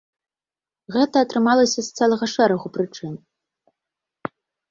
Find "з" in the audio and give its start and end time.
1.89-2.01